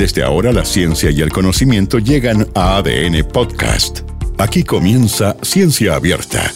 [0.00, 4.00] Desde ahora la ciencia y el conocimiento llegan a ADN Podcast.
[4.38, 6.50] Aquí comienza Ciencia Abierta.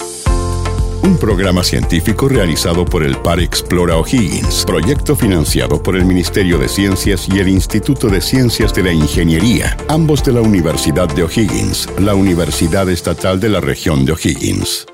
[1.02, 6.70] Un programa científico realizado por el Par Explora O'Higgins, proyecto financiado por el Ministerio de
[6.70, 11.86] Ciencias y el Instituto de Ciencias de la Ingeniería, ambos de la Universidad de O'Higgins,
[11.98, 14.86] la Universidad Estatal de la región de O'Higgins.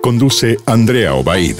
[0.00, 1.58] Conduce Andrea Obaid.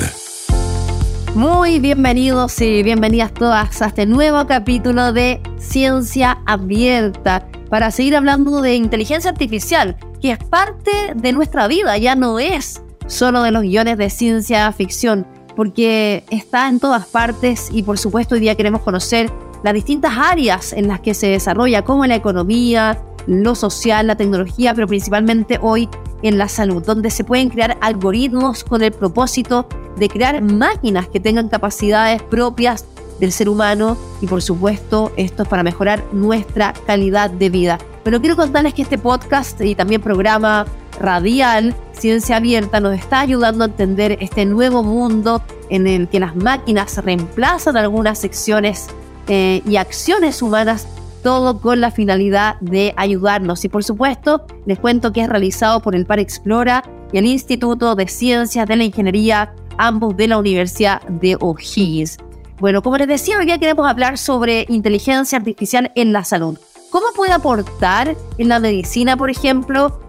[1.34, 8.62] Muy bienvenidos y bienvenidas todas a este nuevo capítulo de Ciencia Abierta para seguir hablando
[8.62, 13.62] de inteligencia artificial, que es parte de nuestra vida, ya no es solo de los
[13.62, 18.80] guiones de ciencia ficción, porque está en todas partes y por supuesto hoy día queremos
[18.80, 19.30] conocer
[19.62, 24.72] las distintas áreas en las que se desarrolla, como la economía, lo social, la tecnología,
[24.74, 25.88] pero principalmente hoy
[26.22, 31.20] en la salud, donde se pueden crear algoritmos con el propósito de crear máquinas que
[31.20, 32.84] tengan capacidades propias
[33.20, 37.78] del ser humano y por supuesto esto es para mejorar nuestra calidad de vida.
[38.04, 40.66] Pero quiero contarles que este podcast y también programa
[41.00, 46.36] radial Ciencia Abierta nos está ayudando a entender este nuevo mundo en el que las
[46.36, 48.86] máquinas reemplazan algunas secciones
[49.28, 50.86] eh, y acciones humanas
[51.22, 53.64] todo con la finalidad de ayudarnos.
[53.64, 57.94] Y por supuesto, les cuento que es realizado por el Par Explora y el Instituto
[57.94, 62.18] de Ciencias de la Ingeniería, ambos de la Universidad de O'Higgins.
[62.58, 66.58] Bueno, como les decía, hoy día queremos hablar sobre inteligencia artificial en la salud.
[66.90, 70.00] ¿Cómo puede aportar en la medicina, por ejemplo?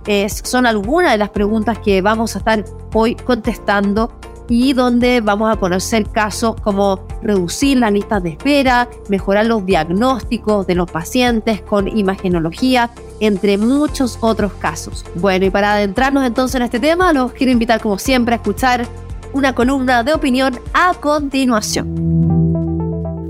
[0.44, 4.12] son algunas de las preguntas que vamos a estar hoy contestando
[4.50, 10.68] y donde vamos a conocer casos como reducir las listas de espera, mejorar los diagnósticos
[10.68, 12.90] de los pacientes con imagenología,
[13.20, 15.06] entre muchos otros casos.
[15.16, 18.88] Bueno, y para adentrarnos entonces en este tema, los quiero invitar como siempre a escuchar
[19.34, 22.10] una columna de opinión a continuación.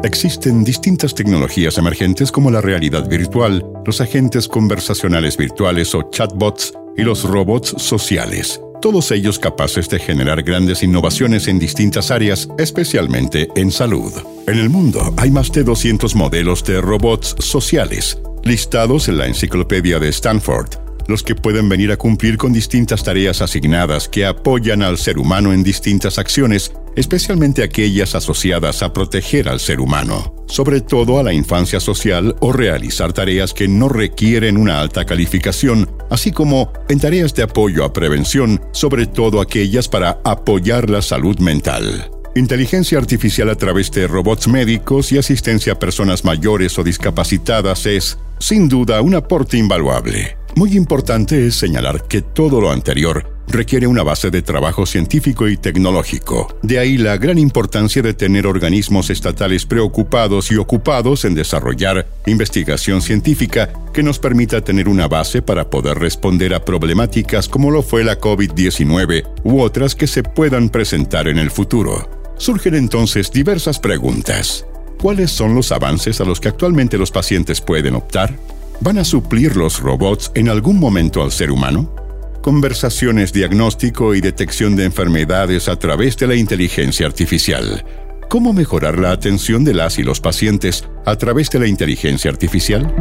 [0.01, 7.03] Existen distintas tecnologías emergentes como la realidad virtual, los agentes conversacionales virtuales o chatbots y
[7.03, 13.71] los robots sociales todos ellos capaces de generar grandes innovaciones en distintas áreas, especialmente en
[13.71, 14.11] salud.
[14.47, 19.99] En el mundo hay más de 200 modelos de robots sociales, listados en la enciclopedia
[19.99, 20.69] de Stanford,
[21.07, 25.51] los que pueden venir a cumplir con distintas tareas asignadas que apoyan al ser humano
[25.53, 31.31] en distintas acciones, especialmente aquellas asociadas a proteger al ser humano, sobre todo a la
[31.31, 37.33] infancia social o realizar tareas que no requieren una alta calificación, así como en tareas
[37.33, 42.11] de apoyo a prevención, sobre todo aquellas para apoyar la salud mental.
[42.35, 48.17] Inteligencia artificial a través de robots médicos y asistencia a personas mayores o discapacitadas es,
[48.39, 50.37] sin duda, un aporte invaluable.
[50.55, 55.57] Muy importante es señalar que todo lo anterior requiere una base de trabajo científico y
[55.57, 56.57] tecnológico.
[56.61, 63.01] De ahí la gran importancia de tener organismos estatales preocupados y ocupados en desarrollar investigación
[63.01, 68.03] científica que nos permita tener una base para poder responder a problemáticas como lo fue
[68.03, 72.09] la COVID-19 u otras que se puedan presentar en el futuro.
[72.37, 74.65] Surgen entonces diversas preguntas.
[75.01, 78.37] ¿Cuáles son los avances a los que actualmente los pacientes pueden optar?
[78.81, 82.08] ¿Van a suplir los robots en algún momento al ser humano?
[82.41, 87.83] Conversaciones, diagnóstico y detección de enfermedades a través de la inteligencia artificial.
[88.29, 92.93] ¿Cómo mejorar la atención de las y los pacientes a través de la inteligencia artificial?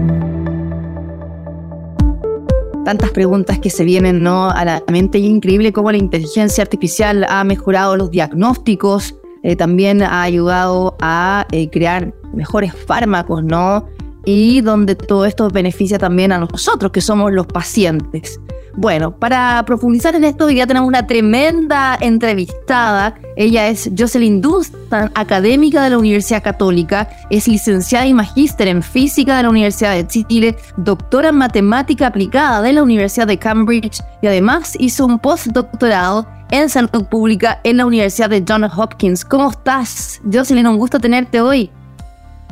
[2.85, 4.51] Tantas preguntas que se vienen ¿no?
[4.51, 5.19] a la mente.
[5.19, 11.71] Increíble cómo la inteligencia artificial ha mejorado los diagnósticos, eh, también ha ayudado a eh,
[11.71, 13.87] crear mejores fármacos, ¿no?
[14.25, 18.41] y donde todo esto beneficia también a nosotros, que somos los pacientes.
[18.75, 23.15] Bueno, para profundizar en esto, ya tenemos una tremenda entrevistada.
[23.37, 29.37] Ella es Jocelyn Dustan, académica de la Universidad Católica, es licenciada y magíster en física
[29.37, 34.27] de la Universidad de Chile, doctora en matemática aplicada de la Universidad de Cambridge y
[34.27, 39.25] además hizo un postdoctorado en salud pública en la Universidad de Johns Hopkins.
[39.25, 40.67] ¿Cómo estás, Jocelyn?
[40.67, 41.71] Un gusto tenerte hoy.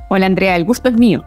[0.09, 1.25] Hola, Andrea, el gusto es mío.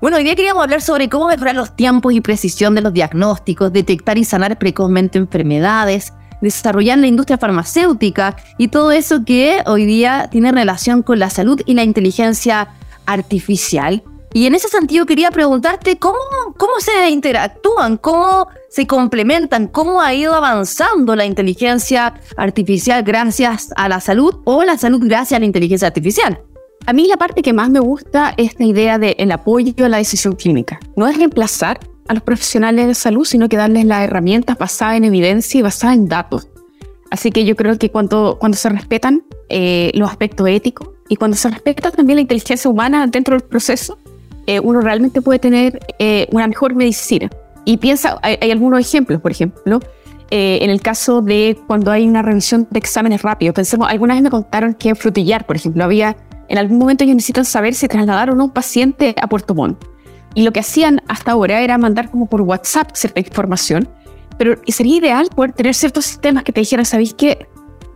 [0.00, 3.70] Bueno, hoy día queríamos hablar sobre cómo mejorar los tiempos y precisión de los diagnósticos,
[3.70, 10.28] detectar y sanar precozmente enfermedades, desarrollar la industria farmacéutica y todo eso que hoy día
[10.30, 12.68] tiene relación con la salud y la inteligencia
[13.04, 14.02] artificial.
[14.32, 16.16] Y en ese sentido quería preguntarte cómo,
[16.56, 23.86] cómo se interactúan, cómo se complementan, cómo ha ido avanzando la inteligencia artificial gracias a
[23.90, 26.40] la salud o la salud gracias a la inteligencia artificial.
[26.86, 29.98] A mí la parte que más me gusta es la idea del apoyo a la
[29.98, 30.80] decisión clínica.
[30.96, 31.78] No es reemplazar
[32.08, 35.96] a los profesionales de salud, sino que darles las herramientas basadas en evidencia y basadas
[35.96, 36.48] en datos.
[37.10, 41.36] Así que yo creo que cuando, cuando se respetan eh, los aspectos éticos y cuando
[41.36, 43.98] se respeta también la inteligencia humana dentro del proceso,
[44.46, 47.28] eh, uno realmente puede tener eh, una mejor medicina.
[47.64, 49.80] Y piensa, hay, algunos ejemplos, por ejemplo,
[50.32, 53.54] en el caso de cuando hay una revisión de exámenes rápidos.
[53.54, 56.16] Pensemos, alguna me contaron que en Frutillar, por ejemplo, había,
[56.50, 59.84] en algún momento ellos necesitan saber si trasladaron a un paciente a Puerto Montt.
[60.34, 63.88] Y lo que hacían hasta ahora era mandar como por WhatsApp cierta información,
[64.36, 67.46] pero sería ideal poder tener ciertos sistemas que te dijeran, ¿sabéis qué?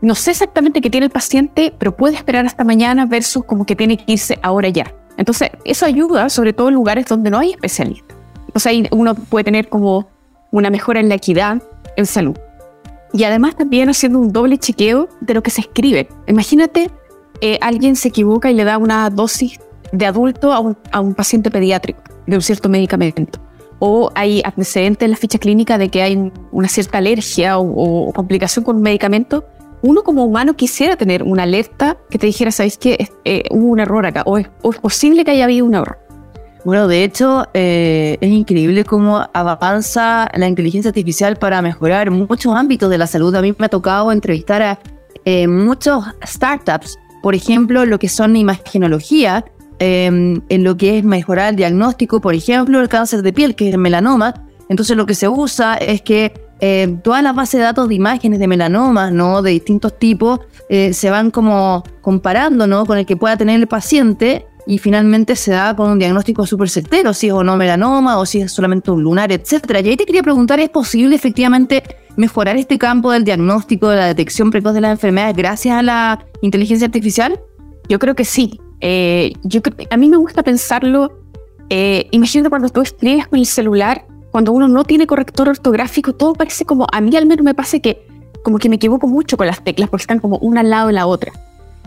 [0.02, 3.74] No sé exactamente qué tiene el paciente, pero puede esperar hasta mañana versus como que
[3.74, 4.94] tiene que irse ahora ya.
[5.16, 8.16] Entonces, eso ayuda sobre todo en lugares donde no hay especialistas.
[8.46, 10.08] Entonces ahí uno puede tener como
[10.52, 11.60] una mejora en la equidad
[11.96, 12.36] en salud.
[13.12, 16.08] Y además también haciendo un doble chequeo de lo que se escribe.
[16.28, 16.90] Imagínate,
[17.40, 19.60] eh, alguien se equivoca y le da una dosis
[19.92, 23.40] de adulto a un, a un paciente pediátrico de un cierto medicamento.
[23.78, 28.64] O hay antecedentes en la ficha clínica de que hay una cierta alergia o, complicación
[28.64, 29.44] con un medicamento.
[29.82, 33.80] Uno como humano quisiera tener una alerta que te dijera, ¿sabéis que eh, hubo un
[33.80, 34.22] error acá?
[34.24, 34.48] O es,
[34.80, 35.98] posible que haya habido un error.
[36.64, 42.88] Bueno, de hecho, eh, es increíble cómo avanza la inteligencia artificial para mejorar muchos ámbitos
[42.88, 43.34] de la salud.
[43.34, 44.78] A mí me ha tocado entrevistar a
[45.26, 49.44] eh, muchos startups, por ejemplo, lo que son imagenología,
[49.80, 53.68] Em, en lo que es mejorar el diagnóstico, por ejemplo, el cáncer de piel, que
[53.68, 54.34] es el melanoma.
[54.68, 58.38] Entonces lo que se usa es que eh, todas las bases de datos de imágenes
[58.38, 59.42] de melanoma, ¿no?
[59.42, 62.86] De distintos tipos, eh, se van como comparando, ¿no?
[62.86, 66.70] Con el que pueda tener el paciente y finalmente se da con un diagnóstico súper
[66.70, 69.80] certero, si es o no melanoma o si es solamente un lunar, etcétera.
[69.80, 71.82] Y ahí te quería preguntar, ¿es posible efectivamente
[72.16, 76.24] mejorar este campo del diagnóstico, de la detección precoz de las enfermedades gracias a la
[76.42, 77.40] inteligencia artificial?
[77.88, 78.60] Yo creo que sí.
[78.80, 81.12] Eh, yo, a mí me gusta pensarlo,
[81.70, 86.34] eh, imagínate cuando tú escribes con el celular, cuando uno no tiene corrector ortográfico, todo
[86.34, 88.06] parece como, a mí al menos me pasa que
[88.44, 90.92] como que me equivoco mucho con las teclas porque están como una al lado de
[90.92, 91.32] la otra.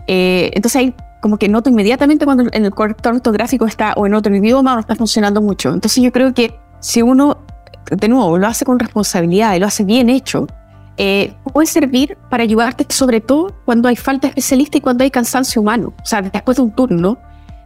[0.06, 4.14] Eh, entonces ahí como que noto inmediatamente cuando en el corrector ortográfico está o en
[4.14, 5.72] otro idioma no está funcionando mucho.
[5.72, 7.38] Entonces yo creo que si uno,
[7.90, 10.46] de nuevo, lo hace con responsabilidad y lo hace bien hecho,
[10.96, 15.62] eh, puede servir para ayudarte sobre todo cuando hay falta especialista y cuando hay cansancio
[15.62, 15.94] humano.
[16.02, 17.18] O sea, después de un turno,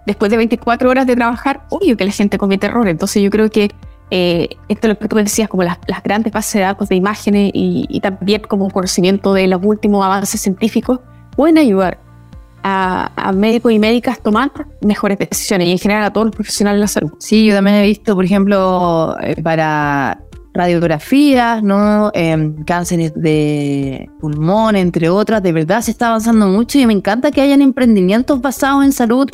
[0.06, 2.90] después de 24 horas de trabajar, obvio que la gente comete errores.
[2.90, 3.70] Entonces yo creo que
[4.10, 7.50] eh, esto es lo que tú decías, como las, grandes bases de datos de imágenes
[7.54, 11.00] y, también como conocimiento de los últimos avances científicos,
[11.34, 11.98] pueden ayudar
[12.62, 14.50] a, médicos y médicas tomar
[14.80, 17.12] mejores decisiones y en general a todos los profesionales de la salud.
[17.18, 20.20] Sí, yo también he visto, por ejemplo, eh, para
[20.54, 22.10] radiografías, ¿no?
[22.14, 25.42] Em, cánceres de pulmón, entre otras.
[25.42, 29.28] De verdad se está avanzando mucho y me encanta que hayan emprendimientos basados en salud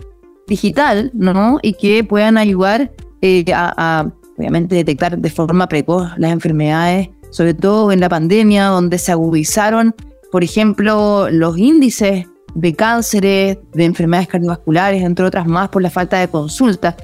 [0.47, 1.59] digital, ¿no?
[1.63, 7.91] Y que puedan ayudar eh, a, obviamente, detectar de forma precoz las enfermedades, sobre todo
[7.91, 9.95] en la pandemia, donde se agudizaron,
[10.31, 12.27] por ejemplo, los índices
[12.59, 16.97] de cánceres, de enfermedades cardiovasculares, entre otras más, por la falta de consulta.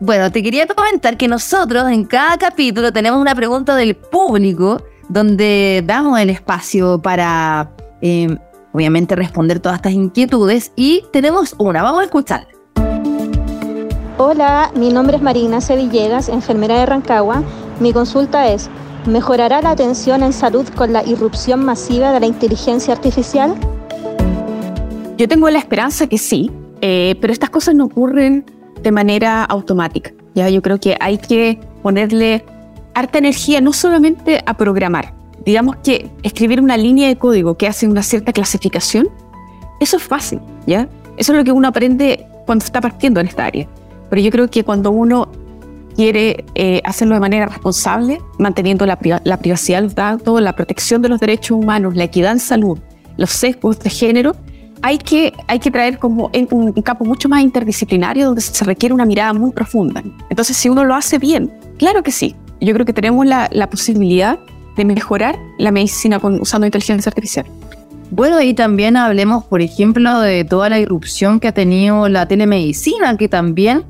[0.00, 5.82] Bueno, te quería comentar que nosotros en cada capítulo tenemos una pregunta del público donde
[5.84, 7.70] damos el espacio para,
[8.00, 8.34] eh,
[8.72, 12.48] obviamente, responder todas estas inquietudes y tenemos una, vamos a escuchar.
[14.16, 17.42] Hola, mi nombre es Marina Sevillegas, enfermera de Rancagua.
[17.78, 18.70] Mi consulta es,
[19.06, 23.54] ¿mejorará la atención en salud con la irrupción masiva de la inteligencia artificial?
[25.18, 26.48] Yo tengo la esperanza que sí,
[26.80, 28.44] eh, pero estas cosas no ocurren
[28.80, 30.12] de manera automática.
[30.36, 30.48] ¿ya?
[30.48, 32.44] Yo creo que hay que ponerle
[32.94, 35.14] harta energía no solamente a programar.
[35.44, 39.08] Digamos que escribir una línea de código que hace una cierta clasificación,
[39.80, 40.88] eso es fácil, ¿ya?
[41.16, 43.66] Eso es lo que uno aprende cuando está partiendo en esta área.
[44.10, 45.32] Pero yo creo que cuando uno
[45.96, 51.02] quiere eh, hacerlo de manera responsable, manteniendo la, la privacidad de los datos, la protección
[51.02, 52.78] de los derechos humanos, la equidad en salud,
[53.16, 54.36] los sesgos de género,
[54.82, 59.04] hay que, hay que traer como un, campo mucho más interdisciplinario donde se requiere una
[59.04, 60.02] mirada muy profunda.
[60.30, 62.34] Entonces, si uno lo hace bien, claro que sí.
[62.60, 64.38] Yo creo que tenemos la, la posibilidad
[64.76, 67.46] de mejorar la medicina con, usando inteligencia artificial.
[68.10, 73.16] Bueno, y también hablemos, por ejemplo, de toda la irrupción que ha tenido la telemedicina,
[73.16, 73.84] que también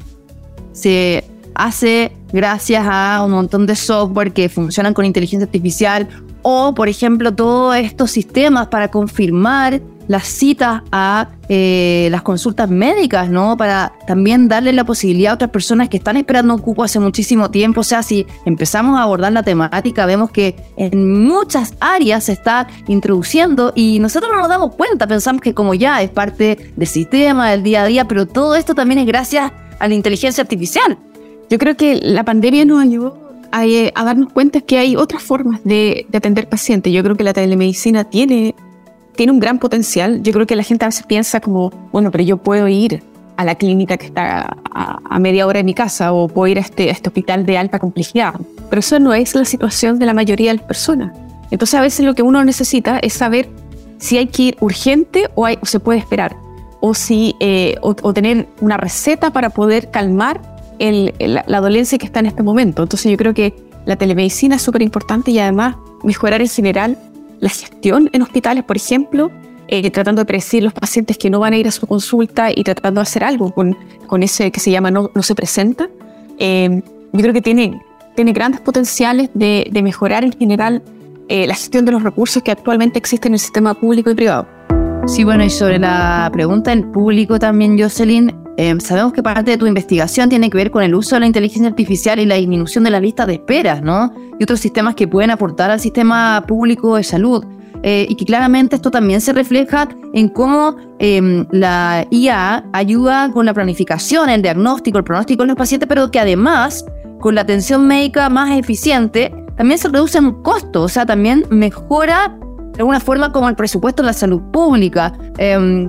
[0.73, 6.09] se hace gracias a un montón de software que funcionan con inteligencia artificial
[6.42, 13.30] o, por ejemplo, todos estos sistemas para confirmar las citas a eh, las consultas médicas,
[13.30, 13.56] ¿no?
[13.56, 17.50] Para también darle la posibilidad a otras personas que están esperando un cupo hace muchísimo
[17.50, 17.82] tiempo.
[17.82, 22.66] O sea, si empezamos a abordar la temática, vemos que en muchas áreas se está
[22.88, 27.50] introduciendo y nosotros no nos damos cuenta, pensamos que como ya es parte del sistema,
[27.50, 30.98] del día a día, pero todo esto también es gracias a la inteligencia artificial.
[31.50, 35.60] Yo creo que la pandemia nos ayudó a, eh, darnos cuenta que hay otras formas
[35.64, 36.92] de atender pacientes.
[36.92, 38.54] Yo creo que la telemedicina tiene
[39.18, 40.22] tiene un gran potencial.
[40.22, 43.02] Yo creo que la gente a veces piensa como, bueno, pero yo puedo ir
[43.37, 46.60] a la clínica que está a, media hora de mi casa o puedo ir a
[46.60, 48.34] este, a este hospital de alta complejidad.
[48.70, 51.18] Pero eso no es la situación de la mayoría de las personas.
[51.50, 53.48] Entonces a veces lo que uno necesita es saber
[53.98, 56.37] si hay que ir urgente o, se puede esperar,
[56.78, 60.40] o, si, eh, o, tener una receta para poder calmar
[60.78, 62.84] la, dolencia que está en este momento.
[62.84, 63.52] Entonces yo creo que
[63.84, 66.96] la telemedicina es súper importante y además mejorar en general
[67.40, 69.30] la gestión en hospitales, por ejemplo,
[69.68, 72.64] eh, tratando de predecir los pacientes que no van a ir a su consulta y
[72.64, 73.76] tratando de hacer algo con,
[74.07, 75.88] con ese que se llama no, no se presenta.
[76.38, 77.80] Eh, yo creo que tiene,
[78.16, 80.83] tiene grandes potenciales de, mejorar en general
[81.28, 84.47] eh, la gestión de los recursos que actualmente existen en el sistema público y privado.
[85.07, 89.56] Sí, bueno, y sobre la pregunta en público también, Jocelyn, eh, sabemos que parte de
[89.56, 92.82] tu investigación tiene que ver con el uso de la inteligencia artificial y la disminución
[92.82, 94.12] de las listas de esperas, ¿no?
[94.36, 97.44] Y otros sistemas que pueden aportar al sistema público de salud.
[97.84, 103.46] Eh, y que claramente esto también se refleja en cómo em, la IA ayuda con
[103.46, 106.84] la planificación, el diagnóstico, el pronóstico de los pacientes, pero que además,
[107.20, 112.36] con la atención médica más eficiente, también se reduce en costo, o sea, también mejora
[112.72, 115.12] de alguna forma como el presupuesto de la salud pública.
[115.36, 115.88] Em,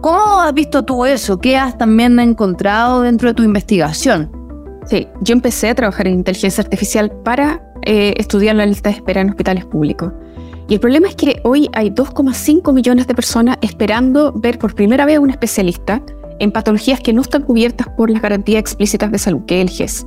[0.00, 1.38] ¿Cómo has visto tú eso?
[1.38, 4.30] ¿Qué has también encontrado dentro de tu investigación?
[4.86, 9.20] Sí, yo empecé a trabajar en inteligencia artificial para eh, estudiar la lista de espera
[9.20, 10.12] en hospitales públicos.
[10.68, 15.04] Y el problema es que hoy hay 2,5 millones de personas esperando ver por primera
[15.04, 16.00] vez a un especialista
[16.38, 19.76] en patologías que no están cubiertas por las garantías explícitas de salud, que es el
[19.76, 20.06] GES.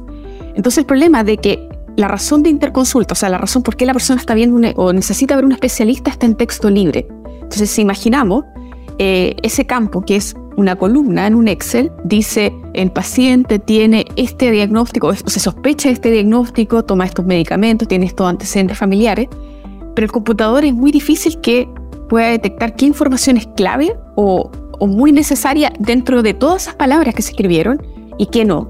[0.56, 1.68] Entonces el problema de que
[1.98, 4.94] la razón de interconsulta, o sea, la razón por qué la persona está viendo o
[4.94, 7.08] necesita ver un especialista está en texto libre.
[7.42, 8.46] Entonces, si imaginamos
[9.00, 14.52] eh, ese campo que es una columna en un Excel, dice el paciente tiene este
[14.52, 19.28] diagnóstico, o se sospecha este diagnóstico, toma estos medicamentos, tiene estos antecedentes familiares,
[19.96, 21.68] pero el computador es muy difícil que
[22.10, 27.16] pueda detectar qué información es clave o, o muy necesaria dentro de todas esas palabras
[27.16, 27.82] que se escribieron
[28.18, 28.70] y qué no.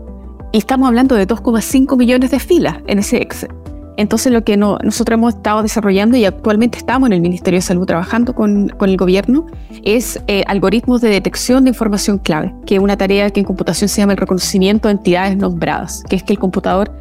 [0.51, 3.60] Y estamos hablando de 2,5 millones de filas en ese Excel.
[4.01, 7.85] Entonces lo que nosotros hemos estado desarrollando y actualmente estamos en el Ministerio de Salud
[7.85, 9.45] trabajando con, con el gobierno
[9.83, 13.89] es eh, algoritmos de detección de información clave, que es una tarea que en computación
[13.89, 16.91] se llama el reconocimiento de entidades nombradas, que es que el computador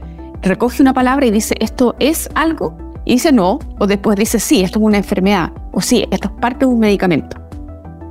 [0.42, 2.76] recoge una palabra y dice esto es algo
[3.06, 6.34] y dice no, o después dice sí, esto es una enfermedad, o sí, esto es
[6.38, 7.38] parte de un medicamento.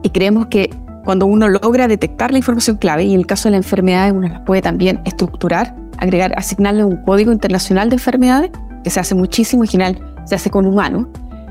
[0.01, 0.71] Y creemos que
[1.05, 4.29] cuando uno logra detectar la información clave, y en el caso de la enfermedad uno
[4.29, 8.49] la puede también estructurar, agregar, asignarle un código internacional de enfermedades,
[8.83, 11.07] que se hace muchísimo, en general se hace con humanos,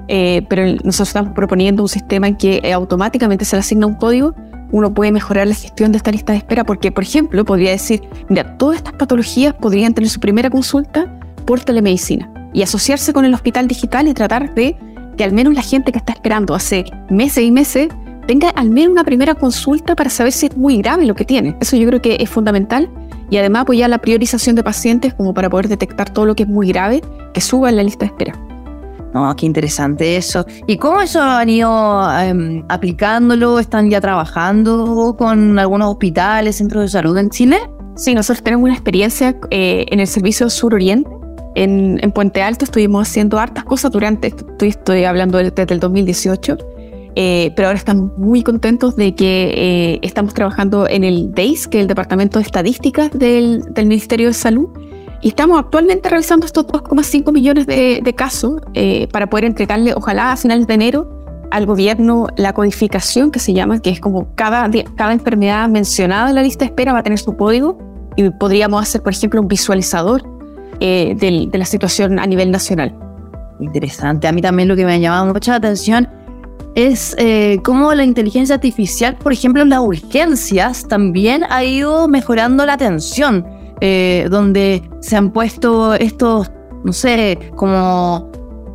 [0.09, 3.95] eh, pero nosotros estamos proponiendo un sistema en que eh, automáticamente se le asigna un
[3.95, 4.35] código,
[4.71, 8.03] uno puede mejorar la gestión de esta lista de espera, porque, por ejemplo, podría decir,
[8.29, 13.35] mira, todas estas patologías podrían tener su primera consulta por telemedicina y asociarse con el
[13.35, 14.77] hospital digital y tratar de
[15.17, 17.89] que al menos la gente que está esperando hace meses y meses
[18.27, 21.57] tenga al menos una primera consulta para saber si es muy grave lo que tiene.
[21.61, 22.91] Eso yo creo que es fundamental
[23.31, 26.49] y además apoyar la priorización de pacientes como para poder detectar todo lo que es
[26.49, 28.35] muy grave que suba en la lista de espera.
[29.15, 30.45] No, qué interesante eso.
[30.67, 33.59] ¿Y cómo eso han ido em, aplicándolo?
[33.59, 37.59] ¿Están ya trabajando con algunos hospitales, centros de salud en Chile?
[37.97, 41.11] Sí, nosotros tenemos una experiencia eh, en el servicio sur-oriente.
[41.55, 46.57] En, en, Puente Alto estuvimos haciendo hartas cosas durante, estoy, estoy hablando desde el 2018
[47.21, 51.79] eh, pero ahora estamos muy contentos de que eh, estamos trabajando en el DEIS, que
[51.79, 54.69] es el Departamento de Estadísticas del, Ministerio de Salud,
[55.21, 60.37] y estamos actualmente realizando estos 2,5 millones de, casos eh, para poder entregarle, ojalá a
[60.37, 61.11] finales de enero,
[61.51, 66.37] al gobierno la codificación que se llama, que es como cada, cada enfermedad mencionada en
[66.37, 67.79] la lista de espera va a tener su código
[68.15, 70.23] y podríamos hacer, por ejemplo, un visualizador
[70.79, 72.97] de la situación a nivel nacional.
[73.59, 74.29] Interesante.
[74.29, 76.09] A mí también lo que me ha llamado mucha atención
[76.79, 82.65] es eh, cómo la inteligencia artificial, por ejemplo, en las urgencias, también ha ido mejorando
[82.65, 83.45] la atención,
[83.81, 86.53] eh, donde se han puesto estos,
[86.85, 88.31] no sé, como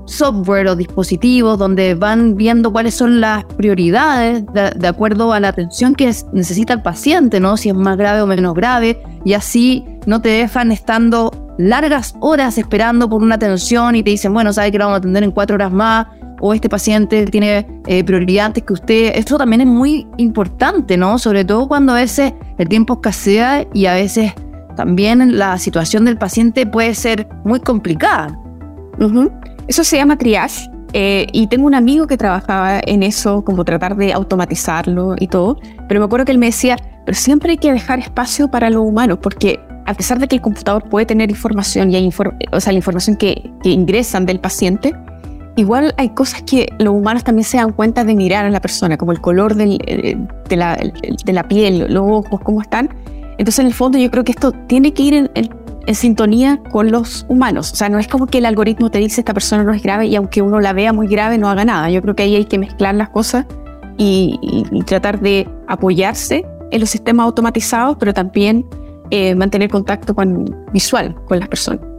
[0.05, 5.95] software o dispositivos donde van viendo cuáles son las prioridades de, acuerdo a la atención
[5.95, 7.55] que necesita el paciente, ¿no?
[7.55, 12.57] Si es más grave o menos grave, y así no te dejan estando largas horas
[12.57, 15.31] esperando por una atención y te dicen, bueno, sabes que lo vamos a atender en
[15.31, 16.07] cuatro horas más,
[16.45, 19.13] o este paciente tiene eh, prioridad antes que usted.
[19.15, 21.17] Esto también es muy importante, ¿no?
[21.17, 24.33] Sobre todo cuando a veces el tiempo escasea y a veces
[24.75, 28.38] también la situación del paciente puede ser muy complicada.
[29.69, 30.69] Eso se llama triage.
[30.91, 35.57] Eh, y tengo un amigo que trabajaba en eso, como tratar de automatizarlo y todo,
[35.88, 38.83] pero me acuerdo que él me decía, pero siempre hay que dejar espacio para lo
[38.83, 42.09] humano, porque a pesar de que el computador puede tener información, y hay
[42.51, 44.93] o sea, la información que, que ingresan del paciente,
[45.55, 48.98] igual hay cosas que los humanos también se dan cuenta de mirar a la persona,
[48.98, 50.17] como el color del, eh,
[50.50, 52.89] de, la, de, la, piel, los ojos, cómo están.
[53.38, 56.91] Entonces, en el fondo, yo creo que esto tiene que ir en, en, sintonía con
[56.91, 57.74] los humanos.
[57.74, 60.07] O sea, no es como que el algoritmo te dice esta persona no es grave
[60.07, 61.89] y aunque uno la vea muy grave, no haga nada.
[61.89, 63.45] Yo creo que ahí hay que mezclar las cosas
[63.98, 68.65] y, y, tratar de apoyarse en los sistemas automatizados, pero también
[69.12, 71.92] eh, mantener contacto con, visual con las personas.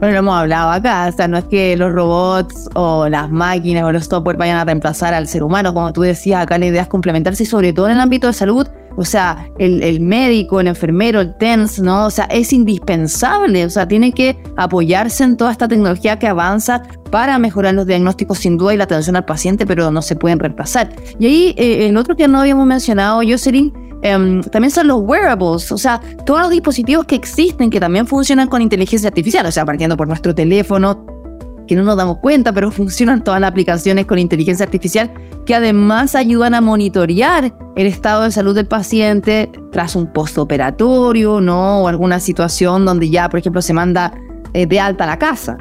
[0.00, 3.84] Bueno, lo hemos hablado acá, o sea, no es que los robots o las máquinas
[3.84, 6.80] o los software vayan a reemplazar al ser humano, como tú decías, acá la idea
[6.80, 8.66] es complementarse, sobre todo en el ámbito de salud,
[8.96, 12.06] o sea, el, médico, el enfermero, el TENS, ¿no?
[12.06, 16.82] O sea, es indispensable, o sea, tiene que apoyarse en toda esta tecnología que avanza
[17.10, 20.38] para mejorar los diagnósticos sin duda y la atención al paciente, pero no se pueden
[20.38, 20.90] reemplazar.
[21.18, 25.70] Y ahí, eh, el otro que no habíamos mencionado, Jocelyn, Em, también son los wearables,
[25.72, 29.66] o sea, todos los dispositivos que existen que también funcionan con inteligencia artificial, o sea,
[29.66, 31.04] partiendo por nuestro teléfono,
[31.70, 35.12] que no nos damos cuenta, pero funcionan todas las aplicaciones con inteligencia artificial
[35.46, 41.82] que además ayudan a monitorear el estado de salud del paciente tras un postoperatorio, ¿no?
[41.82, 44.12] O alguna situación donde ya, por ejemplo, se manda
[44.52, 45.58] eh, de alta a la casa.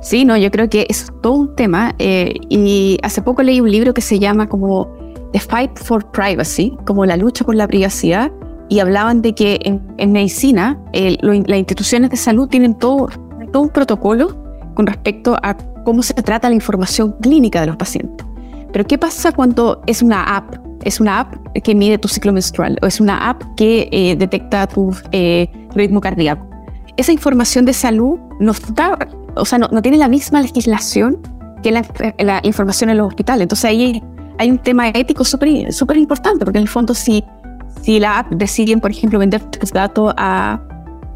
[0.00, 1.94] Sí, no, yo creo que es todo un tema.
[1.98, 4.97] Eh, y hace poco leí un libro que se llama como
[5.32, 8.30] The Fight for Privacy, como la lucha por la privacidad,
[8.68, 13.08] y hablaban de que en, medicina las instituciones de salud tienen todo,
[13.52, 14.36] todo un protocolo
[14.74, 18.26] con respecto a cómo se trata la información clínica de los pacientes.
[18.72, 20.54] Pero ¿qué pasa cuando es una app?
[20.84, 24.66] Es una app que mide tu ciclo menstrual o es una app que eh, detecta
[24.66, 26.46] tu eh, ritmo cardíaco.
[26.96, 28.98] Esa información de salud no, está,
[29.34, 31.18] o sea, no, tiene la misma legislación
[31.62, 31.84] que la,
[32.18, 33.42] la información en los hospitales.
[33.42, 34.02] Entonces ahí
[34.38, 37.24] hay un tema ético súper super importante, porque en el fondo si,
[37.82, 40.60] si la app deciden, por ejemplo, vender tus datos a,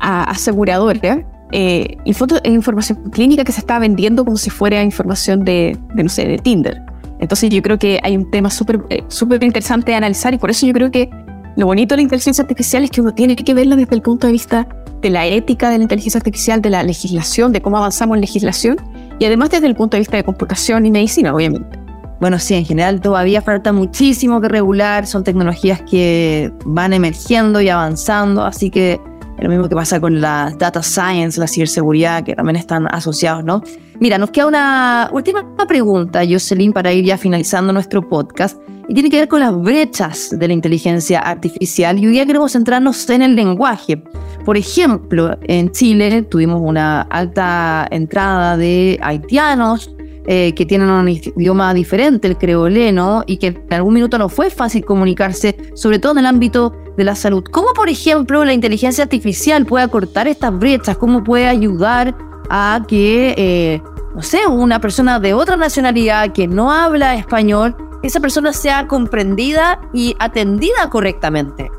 [0.01, 1.21] a aseguradoras,
[1.53, 5.79] eh, el fondo es información clínica que se está vendiendo como si fuera información de,
[5.95, 6.83] de no sé, de Tinder.
[7.21, 10.51] Entonces yo creo que hay un tema súper eh, súper interesante de analizar y por
[10.51, 11.09] eso yo creo que
[11.57, 14.27] lo bonito de la inteligencia artificial es que uno tiene que verlo desde el punto
[14.27, 14.67] de vista
[15.03, 18.77] de la ética de la inteligencia artificial, de la legislación, de cómo avanzamos en legislación
[19.19, 21.82] y además desde el punto de vista de computación y medicina, obviamente.
[22.23, 27.69] Bueno, sí, en general todavía falta muchísimo que regular, son tecnologías que van emergiendo y
[27.69, 29.01] avanzando, así que
[29.41, 33.65] lo mismo que pasa con la data science, la ciberseguridad, que también están asociados, ¿no?
[33.99, 38.57] Mira, nos queda una última pregunta, Jocelyn, para ir ya finalizando nuestro podcast,
[38.89, 42.53] y tiene que ver con las brechas de la inteligencia artificial, y hoy día queremos
[42.53, 44.01] centrarnos en el lenguaje.
[44.45, 49.93] Por ejemplo, en Chile tuvimos una alta entrada de haitianos,
[50.27, 54.51] eh, que tienen un idioma diferente, el creoleno, y que en algún minuto no fue
[54.51, 57.43] fácil comunicarse, sobre todo en el ámbito de la salud.
[57.51, 60.97] ¿Cómo, por ejemplo, la inteligencia artificial puede acortar estas brechas?
[60.97, 62.15] ¿Cómo puede ayudar
[62.51, 63.83] a que, eh,
[64.15, 69.81] no sé, una persona de otra nacionalidad que no habla español, esa persona sea comprendida
[69.93, 71.71] y atendida correctamente?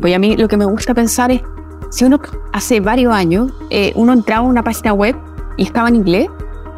[0.00, 1.42] Pues a mí lo que me gusta pensar es,
[1.90, 2.20] si uno
[2.52, 5.16] hace varios años, eh, uno entraba a una página web
[5.56, 6.28] y estaba en inglés,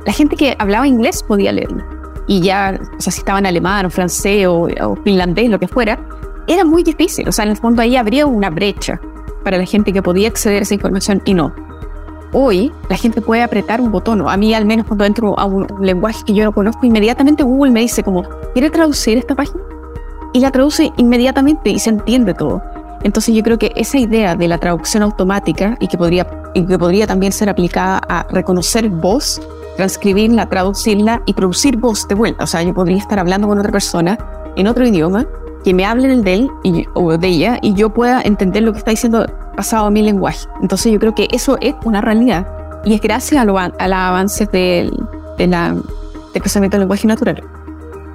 [0.06, 1.82] la gente que hablaba inglés podía leerlo.
[2.26, 4.68] Y ya, o sea, si estaba en alemán o francés o,
[5.04, 5.98] finlandés, lo que fuera,
[6.46, 7.28] era muy difícil.
[7.28, 9.00] O sea, en el fondo ahí habría una brecha
[9.44, 11.54] para la gente que podía acceder a esa información y no.
[12.32, 15.44] Hoy la gente puede apretar un botón, o a mí al menos cuando entro a
[15.44, 18.22] un, lenguaje que yo no conozco, inmediatamente Google me dice como,
[18.54, 19.60] ¿quiere traducir esta página?
[20.32, 22.62] Y la traduce inmediatamente y se entiende todo.
[23.02, 26.78] Entonces yo creo que esa idea de la traducción automática y que podría, y que
[26.78, 29.40] podría también ser aplicada a reconocer voz
[29.76, 32.44] transcribirla, traducirla y producir voz de vuelta.
[32.44, 34.18] O sea, yo podría estar hablando con otra persona
[34.56, 35.26] en otro idioma
[35.64, 38.72] que me hable el de él y, o de ella y yo pueda entender lo
[38.72, 40.46] que está diciendo pasado mi lenguaje.
[40.60, 42.46] Entonces yo creo que eso es una realidad
[42.84, 44.92] y es gracias a, los avances del,
[45.38, 45.74] de la,
[46.32, 47.42] del pensamiento del lenguaje natural.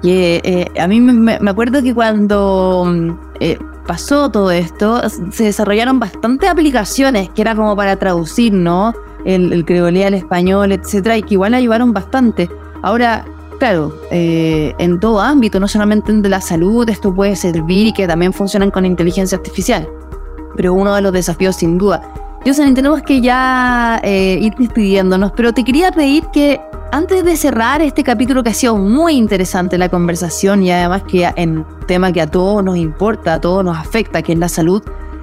[0.02, 6.48] Y eh, a mí me, acuerdo que cuando eh, pasó todo esto, se desarrollaron bastantes
[6.48, 8.94] aplicaciones que era como para traducir, ¿no?
[9.24, 12.48] El, el español, etcétera, y que igual ayudaron bastante.
[12.82, 13.24] Ahora,
[13.58, 17.92] claro, eh, en todo ámbito, no solamente en de la salud, esto puede servir y
[17.92, 19.88] que también funcionan con inteligencia artificial.
[20.56, 22.02] Pero uno de los desafíos, sin duda.
[22.46, 26.60] Jocelyn, tenemos que ya eh, ir despidiéndonos, pero te quería pedir que
[26.92, 31.30] antes de cerrar este capítulo que ha sido muy interesante la conversación y además que
[31.36, 34.82] en tema que a todos nos importa, a todos nos afecta, que es la salud,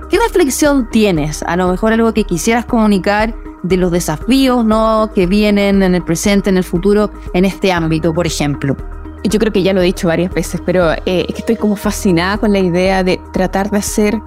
[0.09, 1.41] ¿qué reflexión tienes?
[1.43, 3.33] A lo mejor algo que quisieras comunicar
[3.67, 5.09] de los desafíos ¿no?
[5.13, 8.75] que vienen en el presente, en el futuro, en este ámbito, por ejemplo.
[9.23, 12.53] Yo creo que ya lo he dicho varias veces, pero eh, estoy como fascinada con
[12.53, 14.21] la idea de tratar de hacer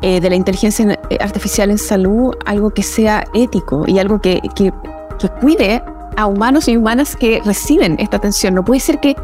[0.00, 4.72] eh, de la inteligencia artificial en salud algo que sea ético y algo que, que,
[5.18, 5.82] que cuide
[6.16, 8.54] a humanos y humanas que reciben esta atención.
[8.54, 9.16] No puede ser que,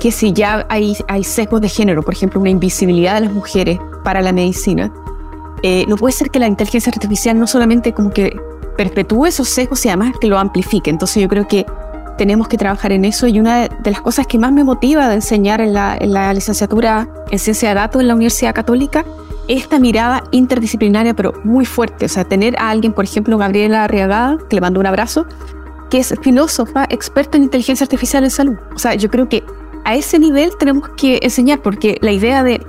[0.00, 3.78] que si ya hay, hay sesgos de género, por ejemplo, una invisibilidad de las mujeres
[4.04, 4.92] para la medicina,
[5.62, 8.38] eh, no puede ser que la inteligencia artificial no solamente como que
[8.76, 10.90] perpetúe esos sesgos y además que lo amplifique.
[10.90, 11.66] Entonces yo creo que
[12.16, 15.16] tenemos que trabajar en eso y una de las cosas que más me motiva de
[15.16, 19.04] enseñar en la, en la licenciatura en ciencia de datos en la Universidad Católica
[19.46, 22.04] es esta mirada interdisciplinaria pero muy fuerte.
[22.04, 25.26] O sea, tener a alguien, por ejemplo, Gabriela Arriagada, que le mando un abrazo,
[25.90, 28.56] que es filósofa, experta en inteligencia artificial en salud.
[28.74, 29.42] O sea, yo creo que
[29.84, 32.60] a ese nivel tenemos que enseñar porque la idea de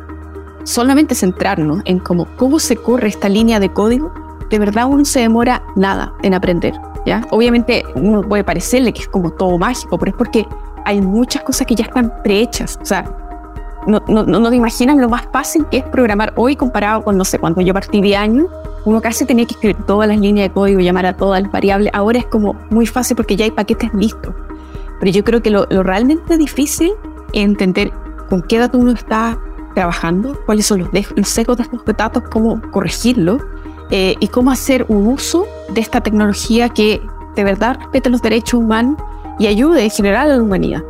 [0.64, 4.12] solamente centrarnos en cómo, cómo se corre esta línea de código,
[4.50, 6.74] de verdad uno se demora nada en aprender.
[7.06, 7.26] ¿ya?
[7.32, 10.48] Obviamente uno puede parecerle que es como todo mágico, pero es porque
[10.86, 12.80] hay muchas cosas que ya están prehechas.
[12.82, 13.06] O sea,
[13.88, 17.26] no, no, no te imaginas lo más fácil que es programar hoy comparado con, no
[17.26, 18.48] sé, cuando yo partí de año,
[18.86, 21.92] uno casi tenía que escribir todas las líneas de código, llamar a todas las variables.
[21.94, 24.34] Ahora es como muy fácil porque ya hay paquetes listos.
[25.00, 26.92] Pero yo creo que lo, lo realmente difícil
[27.34, 27.92] es entender
[28.30, 29.40] con qué datos uno está
[29.74, 33.40] trabajando, cuáles son los, los secos de estos datos, cómo corregirlo
[33.92, 37.02] eh, y cómo hacer un uso de esta tecnología que
[37.36, 38.98] de verdad respete los derechos humanos
[39.40, 40.84] y ayude en general a la humanidad.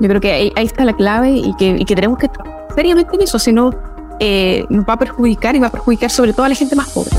[0.00, 3.14] Yo creo que ahí, está la clave y que, y que tenemos que trabajar seriamente
[3.14, 3.70] en eso, si no
[4.18, 6.90] eh, nos va a perjudicar y va a perjudicar sobre todo a la gente más
[6.90, 7.10] pobre.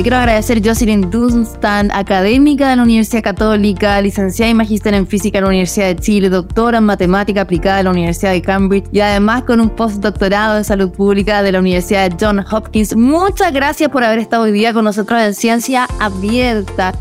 [0.00, 5.36] Te quiero agradecer Jocelyn Dunstan, académica de la Universidad Católica, licenciada y magíster en física
[5.36, 9.00] en la Universidad de Chile, doctora en matemática aplicada de la Universidad de Cambridge y
[9.00, 12.96] además con un postdoctorado en salud pública de la Universidad de Johns Hopkins.
[12.96, 16.94] Muchas gracias por haber estado hoy día con nosotros en Ciencia Abierta.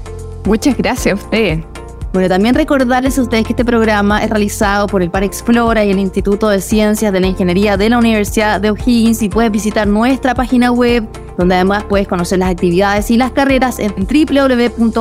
[0.43, 1.78] Muchas gracias a ustedes.
[2.11, 5.91] Bueno, también recordarles a ustedes que este programa es realizado por el Par Explora y
[5.91, 9.87] el Instituto de Ciencias de la Ingeniería de la Universidad de O'Higgins y puedes visitar
[9.87, 14.99] nuestra página web donde además puedes conocer las actividades y las carreras en www.uoh.cl.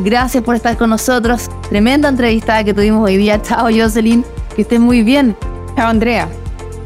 [0.00, 1.50] Gracias por estar con nosotros.
[1.68, 3.42] Tremenda entrevista que tuvimos hoy día.
[3.42, 5.36] Chao Jocelyn, que estén muy bien.
[5.76, 6.28] Chao Andrea.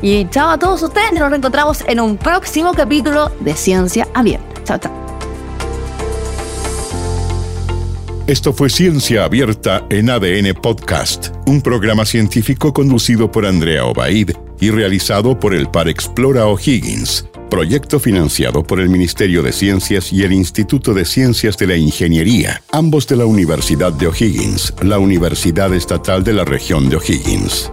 [0.01, 1.13] Y chao a todos ustedes.
[1.13, 4.65] Nos reencontramos en un próximo capítulo de Ciencia Abierta.
[4.65, 5.02] Chao, chao.
[8.29, 14.31] Esto fue Ciencia Abierta en ADN Podcast, un programa científico conducido por Andrea Obaid
[14.61, 20.23] y realizado por el Par Explora O'Higgins, proyecto financiado por el Ministerio de Ciencias y
[20.23, 25.75] el Instituto de Ciencias de la Ingeniería, ambos de la Universidad de O'Higgins, la Universidad
[25.75, 27.73] Estatal de la región de O'Higgins.